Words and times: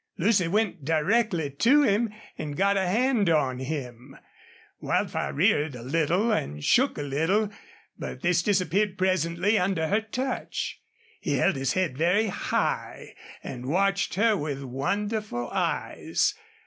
Lucy 0.17 0.47
went 0.47 0.83
directly 0.83 1.51
to 1.51 1.83
him 1.83 2.11
and 2.35 2.57
got 2.57 2.75
a 2.75 2.87
hand 2.87 3.29
on 3.29 3.59
him. 3.59 4.17
Wildfire 4.79 5.31
reared 5.31 5.75
a 5.75 5.83
little 5.83 6.31
and 6.31 6.63
shook 6.63 6.97
a 6.97 7.03
little, 7.03 7.51
but 7.99 8.21
this 8.21 8.41
disappeared 8.41 8.97
presently 8.97 9.59
under 9.59 9.89
her 9.89 10.01
touch. 10.01 10.81
He 11.19 11.33
held 11.35 11.55
his 11.55 11.73
head 11.73 11.99
very 11.99 12.29
high 12.29 13.13
and 13.43 13.67
watched 13.67 14.15
her 14.15 14.35
with 14.35 14.63
wonderful 14.63 15.47
eyes. 15.51 16.33